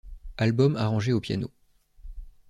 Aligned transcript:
Album 0.39 0.77
arrangé 0.77 1.13
au 1.13 1.21
piano. 1.21 1.51